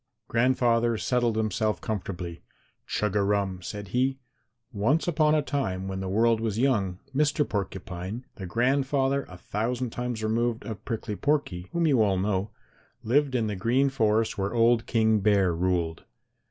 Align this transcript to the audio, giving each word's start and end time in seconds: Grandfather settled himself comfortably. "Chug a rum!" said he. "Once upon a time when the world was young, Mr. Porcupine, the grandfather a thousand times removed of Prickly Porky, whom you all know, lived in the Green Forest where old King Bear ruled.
Grandfather 0.27 0.97
settled 0.97 1.35
himself 1.35 1.79
comfortably. 1.79 2.41
"Chug 2.87 3.15
a 3.15 3.21
rum!" 3.21 3.61
said 3.61 3.89
he. 3.89 4.17
"Once 4.73 5.07
upon 5.07 5.35
a 5.35 5.43
time 5.43 5.87
when 5.87 5.99
the 5.99 6.09
world 6.09 6.41
was 6.41 6.57
young, 6.57 6.97
Mr. 7.15 7.47
Porcupine, 7.47 8.25
the 8.33 8.47
grandfather 8.47 9.25
a 9.29 9.37
thousand 9.37 9.91
times 9.91 10.23
removed 10.23 10.65
of 10.65 10.83
Prickly 10.85 11.15
Porky, 11.15 11.69
whom 11.71 11.85
you 11.85 12.01
all 12.01 12.17
know, 12.17 12.49
lived 13.03 13.35
in 13.35 13.45
the 13.45 13.55
Green 13.55 13.89
Forest 13.89 14.39
where 14.39 14.55
old 14.55 14.87
King 14.87 15.19
Bear 15.19 15.53
ruled. 15.53 16.03